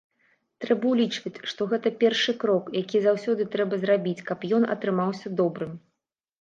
[0.63, 5.81] Трэба ўлічваць, што гэта першы крок, які заўсёды трэба зрабіць, каб ён атрымаўся добрым.